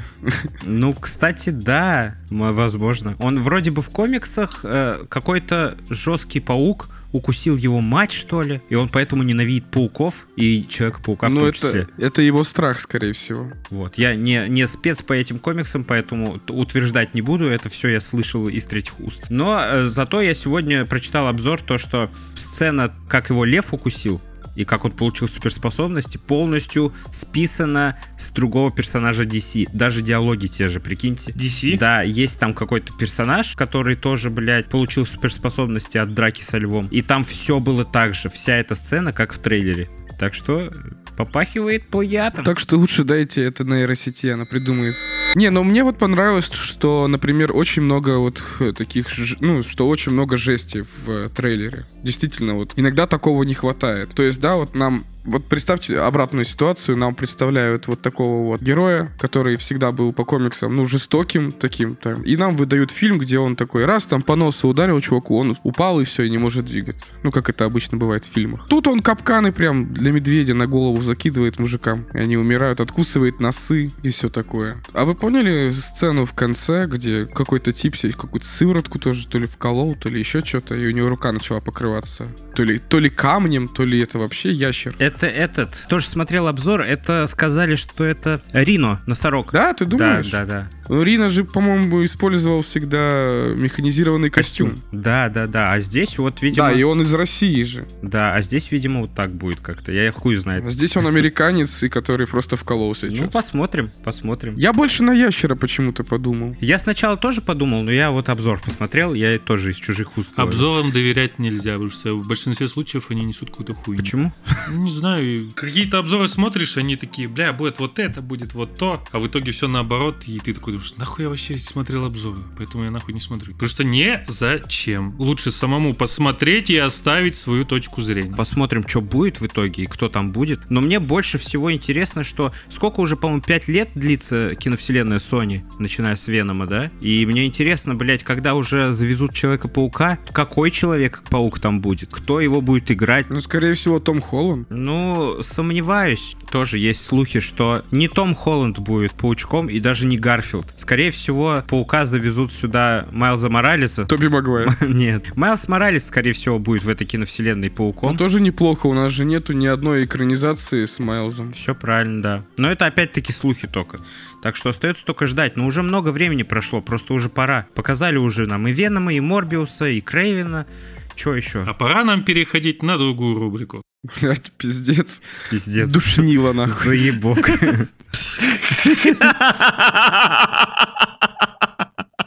[0.64, 3.14] Ну, кстати, да, возможно.
[3.20, 8.74] Он вроде бы в комиксах э, какой-то жесткий паук укусил его мать, что ли, и
[8.74, 11.88] он поэтому ненавидит пауков и Человека-паука в Ну, том это, числе.
[11.98, 13.50] это его страх, скорее всего.
[13.70, 13.96] Вот.
[13.96, 17.46] Я не, не спец по этим комиксам, поэтому утверждать не буду.
[17.46, 19.26] Это все я слышал из третьих уст.
[19.30, 24.20] Но э, зато я сегодня прочитал обзор, то, что сцена, как его лев укусил,
[24.58, 29.68] и как он получил суперспособности, полностью списана с другого персонажа DC.
[29.72, 31.30] Даже диалоги те же, прикиньте.
[31.30, 31.78] DC?
[31.78, 36.88] Да, есть там какой-то персонаж, который тоже, блядь, получил суперспособности от драки со львом.
[36.88, 39.88] И там все было так же, вся эта сцена, как в трейлере.
[40.18, 40.70] Так что
[41.16, 42.44] попахивает плагиатом.
[42.44, 44.94] Так что лучше дайте это нейросети, она придумает.
[45.34, 49.08] Не, но мне вот понравилось, что, например, очень много вот э, таких,
[49.40, 51.84] ну, что очень много жести в э, трейлере.
[52.02, 54.10] Действительно, вот иногда такого не хватает.
[54.14, 59.12] То есть, да, вот нам вот представьте обратную ситуацию, нам представляют вот такого вот героя,
[59.18, 63.56] который всегда был по комиксам, ну, жестоким таким, там, и нам выдают фильм, где он
[63.56, 67.12] такой раз там по носу ударил чуваку, он упал и все, и не может двигаться.
[67.22, 68.66] Ну, как это обычно бывает в фильмах.
[68.68, 73.90] Тут он капканы прям для медведя на голову закидывает мужикам, и они умирают, откусывает носы
[74.02, 74.82] и все такое.
[74.92, 79.46] А вы поняли сцену в конце, где какой-то тип себе какую-то сыворотку тоже то ли
[79.46, 82.28] вколол, то ли еще что-то, и у него рука начала покрываться.
[82.54, 84.94] То ли, то ли камнем, то ли это вообще ящер.
[84.98, 89.52] Это этот, тоже смотрел обзор, это сказали, что это Рино, носорог.
[89.52, 90.30] Да, ты думаешь?
[90.30, 90.77] Да, да, да.
[90.88, 94.76] Ну, Рина же, по-моему, использовал всегда механизированный костюм.
[94.92, 95.72] Да, да, да.
[95.72, 96.68] А здесь вот, видимо...
[96.68, 97.86] Да, и он из России же.
[98.02, 99.92] Да, а здесь, видимо, вот так будет как-то.
[99.92, 100.66] Я хуй знает.
[100.66, 103.08] А Здесь он американец, и который просто вкололся.
[103.10, 104.56] Ну, посмотрим, посмотрим.
[104.56, 106.56] Я больше на ящера почему-то подумал.
[106.60, 110.30] Я сначала тоже подумал, но я вот обзор посмотрел, я тоже из чужих уст.
[110.36, 114.00] Обзорам доверять нельзя, потому что в большинстве случаев они несут какую-то хуйню.
[114.00, 114.32] Почему?
[114.70, 119.18] Не знаю, какие-то обзоры смотришь, они такие, бля, будет вот это, будет вот то, а
[119.18, 122.90] в итоге все наоборот, и ты такой думаешь, нахуй я вообще смотрел обзоры, поэтому я
[122.90, 123.52] нахуй не смотрю.
[123.54, 125.14] Потому что не зачем.
[125.18, 128.34] Лучше самому посмотреть и оставить свою точку зрения.
[128.34, 130.70] Посмотрим, что будет в итоге и кто там будет.
[130.70, 136.16] Но мне больше всего интересно, что сколько уже, по-моему, 5 лет длится киновселенная Sony, начиная
[136.16, 136.90] с Венома, да?
[137.00, 142.10] И мне интересно, блядь, когда уже завезут Человека-паука, какой Человек-паук там будет?
[142.12, 143.30] Кто его будет играть?
[143.30, 144.70] Ну, скорее всего, Том Холланд.
[144.70, 146.36] Ну, сомневаюсь.
[146.50, 150.66] Тоже есть слухи, что не Том Холланд будет паучком и даже не Гарфилд.
[150.78, 154.06] Скорее всего, паука завезут сюда Майлза Моралеса.
[154.06, 154.70] Тоби Магуайр.
[154.88, 155.36] Нет.
[155.36, 158.16] Майлз Моралес, скорее всего, будет в этой киновселенной Ну, пауком.
[158.16, 161.52] тоже неплохо, у нас же нету ни одной экранизации с Майлзом.
[161.52, 162.42] Все правильно, да.
[162.56, 163.98] Но это опять-таки слухи только.
[164.42, 165.56] Так что остается только ждать.
[165.56, 167.66] Но уже много времени прошло, просто уже пора.
[167.74, 170.66] Показали уже нам и Венома, и Морбиуса, и Крейвена.
[171.14, 171.58] Че еще?
[171.66, 173.82] А пора нам переходить на другую рубрику.
[174.02, 175.20] Блять, пиздец.
[175.50, 175.90] Пиздец.
[175.90, 176.96] Душнило нахуй.
[176.96, 177.50] Заебок.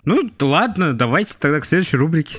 [0.03, 2.37] Ну, ладно, давайте тогда к следующей рубрике.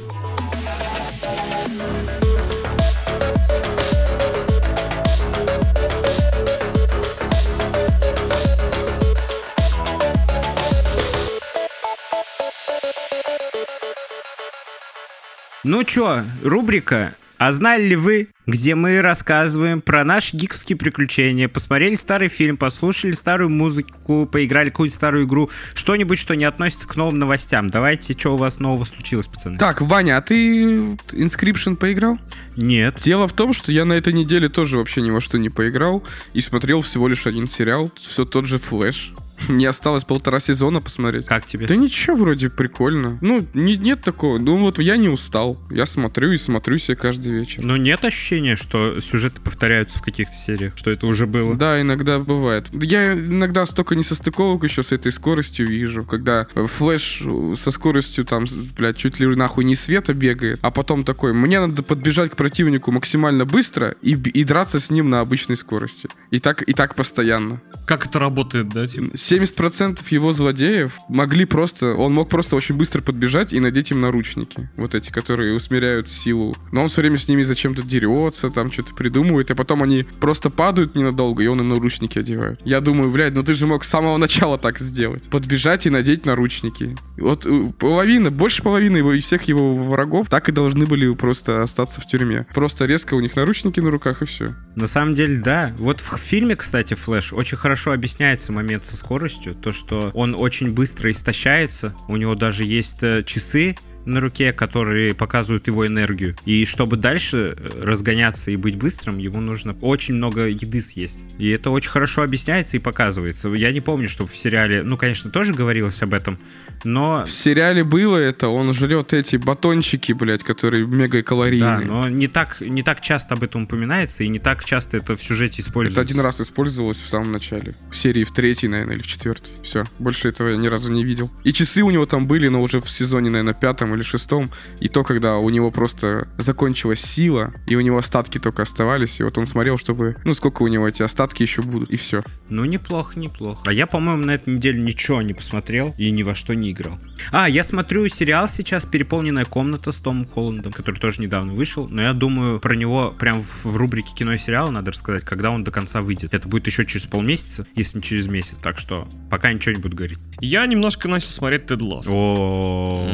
[15.64, 21.96] Ну чё, рубрика «А знали ли вы?», где мы рассказываем про наши гиковские приключения, посмотрели
[21.96, 27.18] старый фильм, послушали старую музыку, поиграли какую-нибудь старую игру, что-нибудь, что не относится к новым
[27.18, 27.68] новостям.
[27.68, 29.58] Давайте, что у вас нового случилось, пацаны?
[29.58, 32.16] Так, Ваня, а ты Inscryption поиграл?
[32.56, 32.98] Нет.
[33.02, 36.04] Дело в том, что я на этой неделе тоже вообще ни во что не поиграл
[36.34, 39.14] и смотрел всего лишь один сериал, все тот же Флэш.
[39.48, 41.26] Мне осталось полтора сезона посмотреть.
[41.26, 41.66] Как тебе?
[41.66, 43.18] Да ничего, вроде прикольно.
[43.20, 44.38] Ну, не, нет такого.
[44.38, 45.58] Ну вот я не устал.
[45.70, 47.62] Я смотрю и смотрю себе каждый вечер.
[47.62, 51.54] Но нет ощущения, что сюжеты повторяются в каких-то сериях, что это уже было.
[51.54, 52.68] Да, иногда бывает.
[52.72, 57.22] Я иногда столько несостыковок еще с этой скоростью вижу, когда флэш
[57.56, 58.44] со скоростью там,
[58.76, 62.90] блядь, чуть ли нахуй не света бегает, а потом такой, мне надо подбежать к противнику
[62.92, 66.08] максимально быстро и, и драться с ним на обычной скорости.
[66.30, 67.60] И так, и так постоянно.
[67.86, 69.16] Как это работает, да, типа?
[69.32, 71.94] 70% его злодеев могли просто...
[71.94, 74.70] Он мог просто очень быстро подбежать и надеть им наручники.
[74.76, 76.54] Вот эти, которые усмиряют силу.
[76.70, 80.50] Но он все время с ними зачем-то дерется, там что-то придумывает, и потом они просто
[80.50, 82.60] падают ненадолго, и он им наручники одевает.
[82.64, 85.28] Я думаю, блядь, ну ты же мог с самого начала так сделать.
[85.30, 86.96] Подбежать и надеть наручники.
[87.16, 91.62] Вот э, половина, больше половины его, из всех его врагов так и должны были просто
[91.62, 92.46] остаться в тюрьме.
[92.54, 94.48] Просто резко у них наручники на руках и все.
[94.76, 95.72] На самом деле, да.
[95.78, 99.21] Вот в фильме, кстати, Флэш очень хорошо объясняется момент со скоростью.
[99.54, 101.94] То, что он очень быстро истощается.
[102.08, 106.36] У него даже есть э, часы, на руке, которые показывают его энергию.
[106.44, 111.20] И чтобы дальше э, разгоняться и быть быстрым, ему нужно очень много еды съесть.
[111.38, 113.48] И это очень хорошо объясняется и показывается.
[113.48, 116.38] Я не помню, чтобы в сериале, ну, конечно, тоже говорилось об этом,
[116.84, 117.24] но...
[117.26, 121.78] В сериале было это, он жрет эти батончики, блядь, которые мега калорийные.
[121.78, 125.16] Да, но не так, не так часто об этом упоминается, и не так часто это
[125.16, 126.00] в сюжете используется.
[126.00, 127.74] Это один раз использовалось в самом начале.
[127.90, 129.52] В серии в третьей, наверное, или в четвертой.
[129.62, 131.30] Все, больше этого я ни разу не видел.
[131.44, 134.50] И часы у него там были, но уже в сезоне, наверное, пятом или шестом.
[134.80, 139.22] И то, когда у него просто закончилась сила, и у него остатки только оставались, и
[139.22, 142.22] вот он смотрел, чтобы, ну, сколько у него эти остатки еще будут, и все.
[142.48, 143.62] Ну, неплохо, неплохо.
[143.66, 146.98] А я, по-моему, на этой неделе ничего не посмотрел и ни во что не играл.
[147.30, 152.02] А, я смотрю сериал сейчас «Переполненная комната» с Томом Холландом, который тоже недавно вышел, но
[152.02, 155.70] я думаю, про него прям в, рубрике кино и сериал надо рассказать, когда он до
[155.70, 156.34] конца выйдет.
[156.34, 159.96] Это будет еще через полмесяца, если не через месяц, так что пока ничего не буду
[159.96, 160.18] говорить.
[160.40, 162.06] Я немножко начал смотреть Тед Лосс.
[162.08, 163.08] О,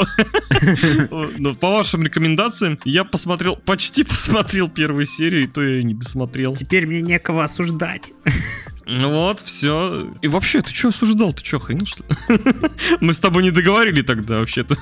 [1.38, 6.54] Ну, по вашим рекомендациям, я посмотрел, почти посмотрел первую серию, и то я не досмотрел.
[6.54, 8.12] теперь мне некого осуждать.
[8.86, 10.08] Ну вот, все.
[10.22, 11.32] И вообще, ты что осуждал?
[11.32, 12.40] Ты что, охренел, что ли?
[13.00, 14.76] Мы с тобой не договорили тогда, вообще-то.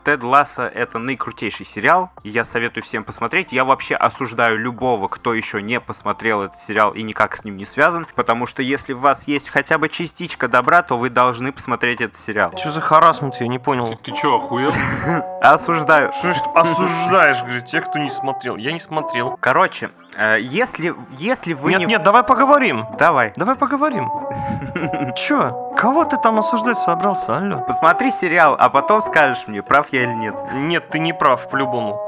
[0.00, 3.52] Тед Ласса это наикрутейший сериал, и я советую всем посмотреть.
[3.52, 7.64] Я вообще осуждаю любого, кто еще не посмотрел этот сериал и никак с ним не
[7.64, 12.00] связан, потому что если в вас есть хотя бы частичка добра, то вы должны посмотреть
[12.00, 12.52] этот сериал.
[12.56, 13.98] Что за харасмент, я не понял.
[14.02, 14.72] Ты чё, охуел?
[15.40, 16.12] Осуждаю.
[16.12, 18.56] Что ж ты осуждаешь, говорит, тех, кто не смотрел?
[18.56, 19.36] Я не смотрел.
[19.40, 21.86] Короче, э, если, если вы Нет, не...
[21.86, 22.86] нет, давай поговорим.
[22.98, 23.32] Давай.
[23.36, 24.10] Давай поговорим.
[25.16, 25.69] Чё?
[25.80, 27.64] Кого ты там осуждать собрался, алло?
[27.66, 30.34] Посмотри сериал, а потом скажешь мне, прав я или нет.
[30.52, 31.98] Нет, ты не прав, по-любому.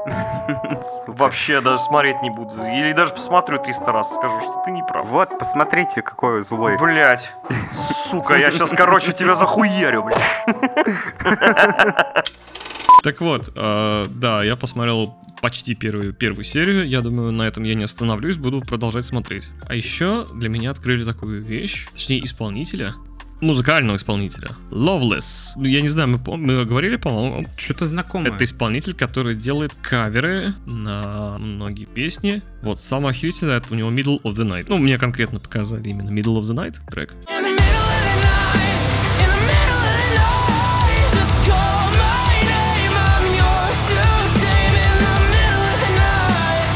[1.07, 2.63] Вообще даже смотреть не буду.
[2.63, 5.07] Или даже посмотрю 300 раз, скажу, что ты не прав.
[5.07, 6.77] Вот, посмотрите, какой злой.
[6.77, 7.27] Блять.
[8.11, 10.21] Сука, я сейчас, короче, тебя захуярю, блядь.
[13.01, 16.87] Так вот, э, да, я посмотрел почти первую, первую серию.
[16.87, 19.49] Я думаю, на этом я не остановлюсь, буду продолжать смотреть.
[19.67, 22.93] А еще для меня открыли такую вещь, точнее, исполнителя,
[23.43, 24.49] музыкального исполнителя.
[24.71, 25.51] Loveless.
[25.55, 28.31] Ну, Я не знаю, мы, пом- мы говорили, по-моему, Что-то знакомое.
[28.31, 32.41] это исполнитель, который делает каверы на многие песни.
[32.61, 34.65] Вот, самое охерительное, это у него Middle of the Night.
[34.69, 37.13] Ну, мне конкретно показали именно Middle of the Night трек.
[37.27, 38.32] In the middle of the night,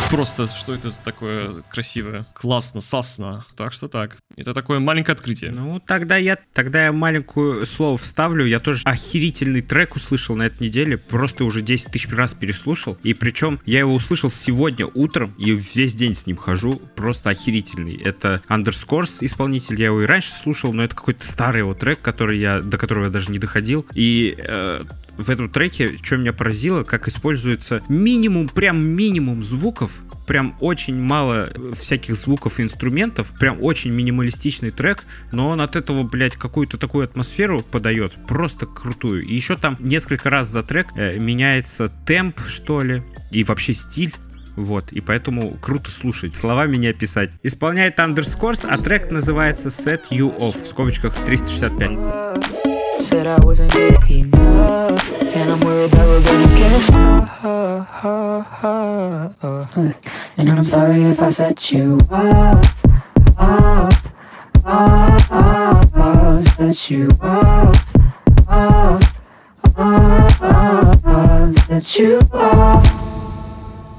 [0.09, 2.25] Просто, что это за такое красивое?
[2.33, 3.45] Классно, сасно.
[3.57, 4.17] Так что так.
[4.37, 5.51] Это такое маленькое открытие.
[5.51, 8.45] Ну, тогда я, тогда я маленькую слово вставлю.
[8.45, 10.97] Я тоже охерительный трек услышал на этой неделе.
[10.97, 12.97] Просто уже 10 тысяч раз переслушал.
[13.03, 16.81] И причем я его услышал сегодня утром и весь день с ним хожу.
[16.95, 17.97] Просто охерительный.
[17.97, 19.77] Это Underscores исполнитель.
[19.77, 23.05] Я его и раньше слушал, но это какой-то старый его трек, который я, до которого
[23.05, 23.85] я даже не доходил.
[23.93, 24.85] И э,
[25.17, 31.49] в этом треке, что меня поразило, как используется минимум, прям минимум звуков, прям очень мало
[31.73, 37.05] всяких звуков и инструментов, прям очень минималистичный трек, но он от этого, блядь, какую-то такую
[37.05, 39.23] атмосферу подает, просто крутую.
[39.23, 44.13] И еще там несколько раз за трек э, меняется темп, что ли, и вообще стиль.
[44.55, 47.31] Вот, и поэтому круто слушать, словами не описать.
[47.43, 52.66] Исполняет Underscores, а трек называется Set You Off, в скобочках 365.
[52.99, 55.11] Said I wasn't good enough.
[55.21, 57.27] And I'm worried that we're gonna get stuck.
[60.37, 62.65] And I'm sorry if I set you up,
[63.37, 63.93] up,
[64.65, 67.75] up, up, set you up,
[68.47, 69.03] up,
[69.77, 73.06] up, up, set you up.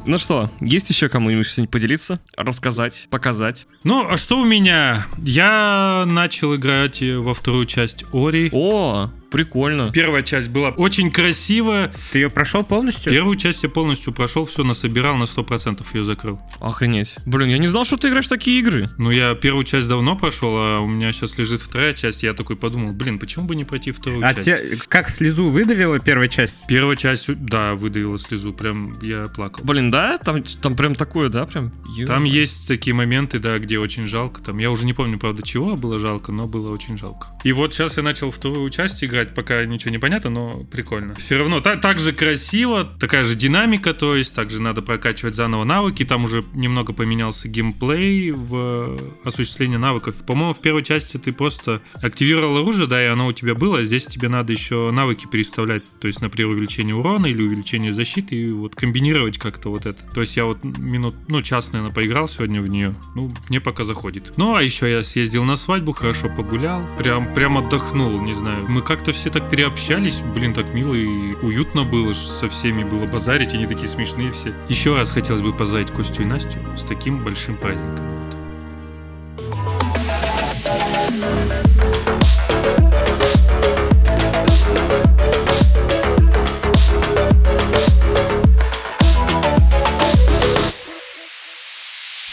[0.08, 3.66] Ну что, есть еще кому-нибудь что-нибудь поделиться, рассказать, показать?
[3.84, 5.06] Ну, а что у меня?
[5.18, 8.48] Я начал играть во вторую часть Ори.
[8.50, 9.90] О, прикольно.
[9.92, 11.92] Первая часть была очень красивая.
[12.12, 13.12] Ты ее прошел полностью?
[13.12, 16.40] Первую часть я полностью прошел, все насобирал, на 100% ее закрыл.
[16.60, 17.14] Охренеть.
[17.26, 18.88] Блин, я не знал, что ты играешь в такие игры.
[18.98, 22.22] Ну, я первую часть давно прошел, а у меня сейчас лежит вторая часть.
[22.22, 24.46] Я такой подумал, блин, почему бы не пройти вторую А часть?
[24.46, 26.66] те, как слезу выдавила первая часть?
[26.66, 29.64] Первая часть, да, выдавила слезу, прям я плакал.
[29.64, 30.18] Блин, да?
[30.18, 31.46] Там, там прям такое, да?
[31.46, 31.72] Прям.
[31.96, 34.40] Ё- Там есть такие моменты, да, где очень жалко.
[34.42, 37.28] Там я уже не помню, правда, чего было жалко, но было очень жалко.
[37.44, 41.14] И вот сейчас я начал вторую часть играть, пока ничего не понятно, но прикольно.
[41.14, 45.64] Все равно так, так же красиво, такая же динамика, то есть также надо прокачивать заново
[45.64, 46.04] навыки.
[46.04, 50.16] Там уже немного поменялся геймплей в осуществлении навыков.
[50.26, 53.82] По-моему, в первой части ты просто активировал оружие, да, и оно у тебя было, а
[53.82, 55.84] здесь тебе надо еще навыки переставлять.
[56.00, 59.98] То есть, например, увеличение урона или увеличение защиты, и вот комбинировать как-то вот это.
[60.14, 62.94] То есть я вот минут, ну, час, наверное, поиграл сегодня в нее.
[63.14, 64.34] Ну, мне пока заходит.
[64.36, 66.82] Ну, а еще я съездил на свадьбу, хорошо погулял.
[66.98, 68.66] Прям, прям отдохнул, не знаю.
[68.68, 70.20] Мы как-то все так переобщались.
[70.34, 72.12] Блин, так мило и уютно было.
[72.12, 74.52] Со всеми было базарить, они такие смешные все.
[74.68, 78.27] Еще раз хотелось бы поздравить Костю и Настю с таким большим праздником.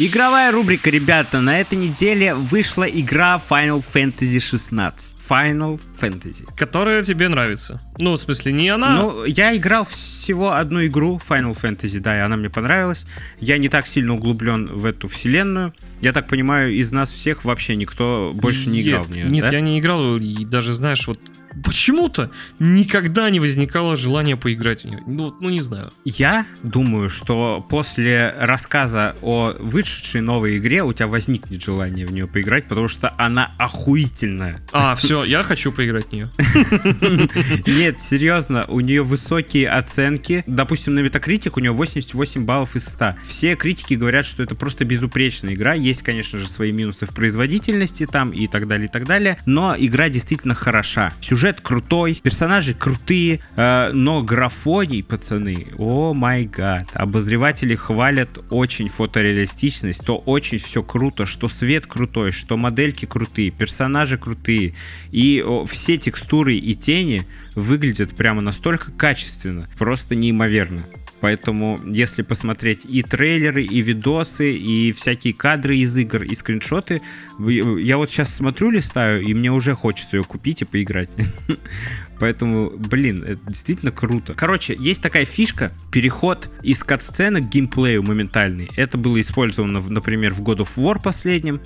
[0.06, 1.42] Игровая рубрика, ребята.
[1.42, 5.16] На этой неделе вышла игра Final Fantasy 16.
[5.28, 6.48] Final Fantasy.
[6.56, 7.82] Которая тебе нравится.
[7.98, 8.98] Ну, в смысле, не она.
[8.98, 13.08] Ну, я играл всего одну игру Final Fantasy, да, и она мне понравилась.
[13.40, 15.74] Я не так сильно углублен в эту вселенную.
[16.02, 19.52] Я так понимаю, из нас всех вообще никто больше не играл в нее, Нет, да?
[19.54, 21.20] я не играл, и даже, знаешь, вот
[21.64, 25.00] почему-то никогда не возникало желания поиграть в нее.
[25.06, 25.92] Ну, ну не знаю.
[26.04, 32.28] Я думаю, что после рассказа о вышедшей новой игре у тебя возникнет желание в нее
[32.28, 34.62] поиграть, потому что она охуительная.
[34.72, 36.32] А, все, я хочу поиграть в нее.
[37.66, 40.44] Нет, серьезно, у нее высокие оценки.
[40.48, 43.16] Допустим, на Metacritic у нее 88 баллов из 100.
[43.24, 45.74] Все критики говорят, что это просто безупречная игра.
[45.74, 49.38] Есть, конечно же, свои минусы в производительности там и так далее, и так далее.
[49.46, 51.14] Но игра действительно хороша.
[51.20, 56.88] Сюжет крутой, персонажи крутые, э, но графоний, пацаны, о май гад.
[56.94, 64.18] Обозреватели хвалят очень фотореалистичность, то очень все круто, что свет крутой, что модельки крутые, персонажи
[64.18, 64.74] крутые.
[65.12, 70.82] И о, все текстуры и тени выглядят прямо настолько качественно, просто неимоверно.
[71.26, 77.02] Поэтому, если посмотреть и трейлеры, и видосы, и всякие кадры из игр, и скриншоты,
[77.40, 81.10] я вот сейчас смотрю, листаю, и мне уже хочется ее купить и поиграть.
[82.20, 84.36] Поэтому, блин, это действительно круто.
[84.36, 88.70] Короче, есть такая фишка, переход из кат-сцены к геймплею моментальный.
[88.76, 91.60] Это было использовано, например, в God of War последнем,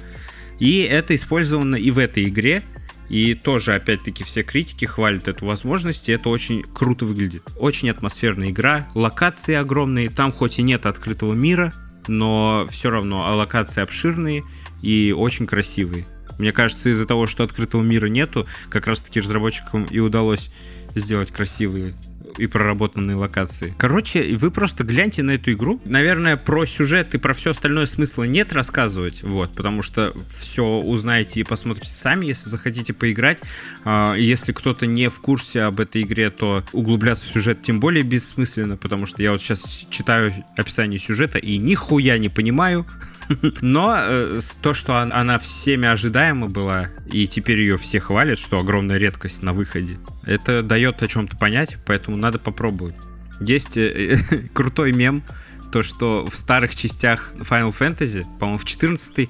[0.58, 2.64] и это использовано и в этой игре.
[3.10, 7.44] И тоже, опять-таки, все критики хвалят эту возможность, и это очень круто выглядит.
[7.58, 11.74] Очень атмосферная игра, локации огромные, там хоть и нет открытого мира,
[12.08, 14.44] но все равно а локации обширные
[14.82, 16.06] и очень красивые.
[16.38, 20.52] Мне кажется, из-за того, что открытого мира нету, как раз-таки разработчикам и удалось
[20.96, 21.94] сделать красивые
[22.38, 23.74] и проработанные локации.
[23.78, 25.82] Короче, вы просто гляньте на эту игру.
[25.86, 31.40] Наверное, про сюжет и про все остальное смысла нет рассказывать, вот, потому что все узнаете
[31.40, 33.40] и посмотрите сами, если захотите поиграть.
[33.84, 38.04] А, Если кто-то не в курсе об этой игре, то углубляться в сюжет тем более
[38.04, 42.86] бессмысленно, потому что я вот сейчас читаю описание сюжета и нихуя не понимаю.
[43.62, 48.60] Но э, то, что он- она всеми ожидаема была, и теперь ее все хвалят, что
[48.60, 52.96] огромная редкость на выходе, это дает о чем-то понять, поэтому надо попробовать.
[53.40, 54.18] Есть э,
[54.54, 55.24] крутой мем,
[55.72, 59.30] то, что в старых частях Final Fantasy, по-моему, в 14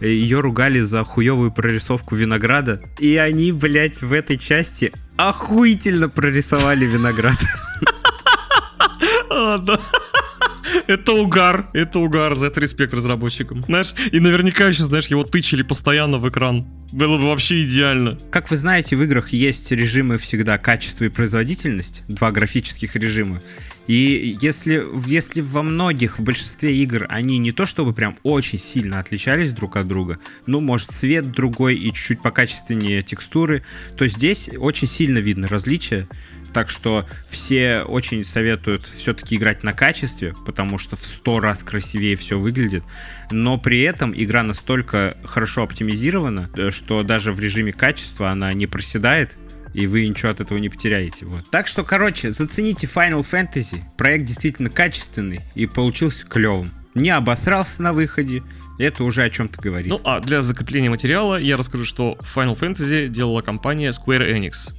[0.00, 7.36] ее ругали за хуевую прорисовку винограда, и они, блядь, в этой части охуительно прорисовали виноград.
[9.30, 9.80] Да.
[10.86, 13.62] Это угар, это угар, за это респект разработчикам.
[13.62, 16.66] Знаешь, и наверняка еще, знаешь, его тычили постоянно в экран.
[16.92, 18.18] Было бы вообще идеально.
[18.30, 23.40] Как вы знаете, в играх есть режимы всегда качество и производительность, два графических режима.
[23.86, 29.00] И если, если во многих, в большинстве игр они не то чтобы прям очень сильно
[29.00, 33.64] отличались друг от друга, ну, может, цвет другой и чуть-чуть покачественнее текстуры,
[33.96, 36.06] то здесь очень сильно видно различия.
[36.52, 42.16] Так что все очень советуют все-таки играть на качестве, потому что в сто раз красивее
[42.16, 42.84] все выглядит.
[43.30, 48.66] Но при этом игра настолько хорошо оптимизирована, э, что даже в режиме качества она не
[48.66, 49.36] проседает,
[49.74, 51.26] и вы ничего от этого не потеряете.
[51.26, 51.48] Вот.
[51.50, 53.82] Так что, короче, зацените Final Fantasy.
[53.96, 56.70] Проект действительно качественный и получился клевым.
[56.94, 58.42] Не обосрался на выходе.
[58.78, 59.90] Это уже о чем-то говорит.
[59.90, 64.72] Ну, а для закрепления материала я расскажу, что Final Fantasy делала компания Square Enix.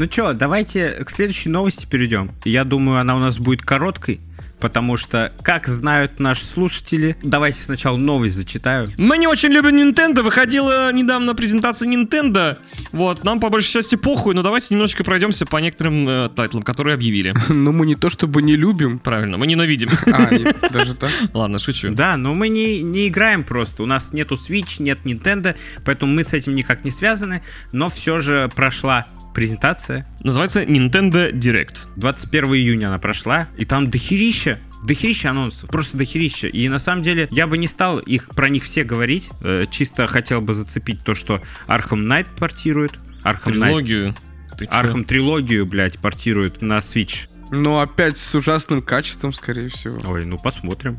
[0.00, 2.30] Ну чё, давайте к следующей новости перейдем.
[2.46, 4.18] Я думаю, она у нас будет короткой,
[4.58, 8.88] потому что, как знают наши слушатели, давайте сначала новость зачитаю.
[8.96, 10.22] Мы не очень любим Nintendo.
[10.22, 12.56] Выходила недавно презентация Nintendo.
[12.92, 16.94] Вот, нам по большей части похуй, но давайте немножечко пройдемся по некоторым э, тайтлам, которые
[16.94, 17.34] объявили.
[17.50, 18.98] Ну, мы не то чтобы не любим.
[18.98, 19.90] Правильно, мы ненавидим.
[20.06, 20.30] А,
[20.72, 21.10] даже так?
[21.34, 21.90] Ладно, шучу.
[21.90, 23.82] Да, но мы не, не играем просто.
[23.82, 27.42] У нас нету Switch, нет Nintendo, поэтому мы с этим никак не связаны.
[27.72, 30.06] Но все же прошла презентация.
[30.22, 31.88] Называется Nintendo Direct.
[31.96, 36.48] 21 июня она прошла, и там дохерища Дохерища анонсов, просто дохерища.
[36.48, 39.28] И на самом деле я бы не стал их про них все говорить.
[39.42, 42.92] Э, чисто хотел бы зацепить то, что Arkham Knight портирует.
[43.22, 43.66] Arkham Knight.
[43.66, 44.16] Трилогию.
[44.58, 44.64] Чё?
[44.66, 47.28] Arkham трилогию, блядь, портируют на Switch.
[47.50, 49.98] Но опять с ужасным качеством, скорее всего.
[50.08, 50.98] Ой, ну посмотрим.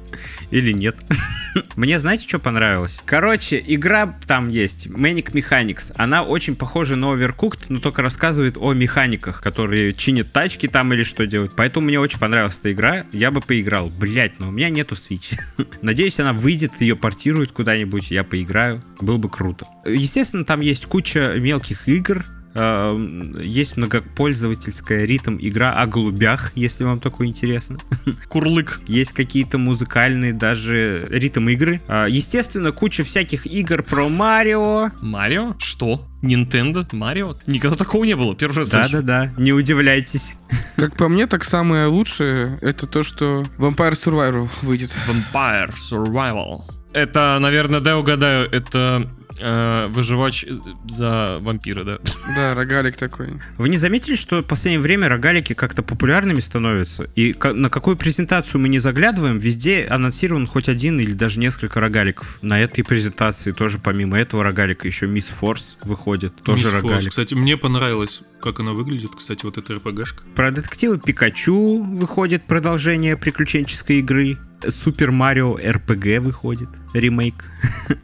[0.50, 0.96] Или нет.
[1.76, 3.00] Мне знаете, что понравилось?
[3.04, 5.92] Короче, игра там есть, Manic Mechanics.
[5.96, 11.04] Она очень похожа на Overcooked, но только рассказывает о механиках, которые чинят тачки там или
[11.04, 11.52] что делают.
[11.56, 13.06] Поэтому мне очень понравилась эта игра.
[13.12, 13.88] Я бы поиграл.
[13.88, 15.38] Блять, но у меня нету Switch.
[15.82, 18.82] Надеюсь, она выйдет, ее портируют куда-нибудь, я поиграю.
[19.00, 19.66] Было бы круто.
[19.84, 22.24] Естественно, там есть куча мелких игр,
[22.54, 27.78] Э, есть многопользовательская ритм игра о голубях, если вам такое интересно.
[28.28, 28.80] Курлык.
[28.86, 31.80] Есть какие-то музыкальные даже ритм игры.
[31.88, 34.90] А, Естественно, куча всяких игр про Марио.
[35.00, 35.54] Марио?
[35.58, 36.08] Что?
[36.22, 36.86] Nintendo?
[36.92, 37.36] Марио?
[37.46, 38.36] Никогда такого не было.
[38.36, 38.70] Первый раз.
[38.70, 40.36] Да-да-да, не удивляйтесь.
[40.76, 44.94] Как по мне, так самое лучшее это то, что Vampire Survivor выйдет.
[45.08, 46.62] Vampire Survival.
[46.92, 49.08] Это, наверное, да, угадаю, это
[49.38, 50.44] э, выживач
[50.88, 51.98] за вампира, да?
[52.34, 53.40] Да, рогалик такой.
[53.58, 57.08] Вы не заметили, что в последнее время рогалики как-то популярными становятся?
[57.14, 62.38] И на какую презентацию мы не заглядываем, везде анонсирован хоть один или даже несколько рогаликов.
[62.42, 67.10] На этой презентации тоже помимо этого рогалика еще Мисс Форс выходит, тоже Miss Force, рогалик.
[67.10, 70.22] Кстати, мне понравилось, как она выглядит, кстати, вот эта РПГшка.
[70.34, 74.38] Про детективы Пикачу выходит продолжение приключенческой игры.
[74.68, 77.44] Супер Марио РПГ выходит, ремейк.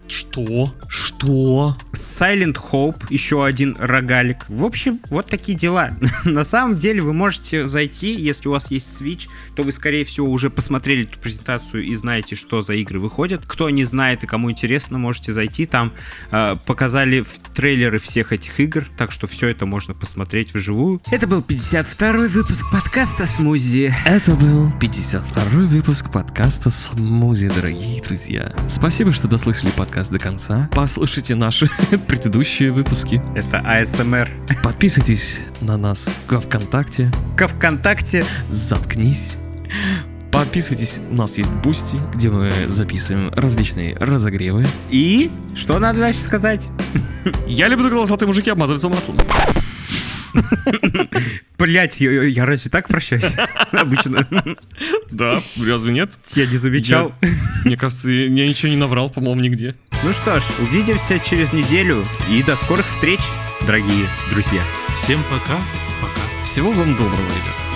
[0.07, 0.75] Что?
[0.89, 1.77] Что?
[1.93, 4.49] Silent Hope, еще один рогалик.
[4.49, 5.93] В общем, вот такие дела.
[6.25, 10.31] На самом деле вы можете зайти, если у вас есть Switch, то вы, скорее всего,
[10.31, 13.43] уже посмотрели эту презентацию и знаете, что за игры выходят.
[13.47, 15.67] Кто не знает и кому интересно, можете зайти.
[15.67, 15.93] Там
[16.31, 21.01] э, показали в трейлеры всех этих игр, так что все это можно посмотреть вживую.
[21.11, 23.95] Это был 52-й выпуск подкаста «Смузи».
[24.07, 28.53] Это был 52-й выпуск подкаста «Смузи», дорогие друзья.
[28.79, 30.71] Спасибо, что дослушали подкаст до конца.
[30.73, 31.69] Послушайте наши
[32.07, 33.21] предыдущие выпуски.
[33.35, 34.29] Это АСМР.
[34.63, 37.11] Подписывайтесь на нас во ВКонтакте.
[37.37, 38.25] Ко ВКонтакте.
[38.51, 39.35] Заткнись.
[40.31, 44.65] Подписывайтесь, у нас есть Boosty, где мы записываем различные разогревы.
[44.91, 46.69] И что надо дальше сказать?
[47.49, 49.17] Я люблю волосатые мужики обмазываться маслом.
[51.59, 53.25] Блять, я, я разве так прощаюсь?
[53.73, 54.27] Обычно.
[55.11, 56.13] Да, разве нет?
[56.35, 57.13] Я не замечал.
[57.65, 59.75] Мне кажется, я ничего не наврал, по-моему, нигде.
[60.05, 63.21] Ну что ж, увидимся через неделю и до скорых встреч,
[63.67, 64.63] дорогие друзья.
[64.95, 65.61] Всем пока.
[66.01, 66.45] Пока.
[66.45, 67.68] Всего вам доброго, ребят.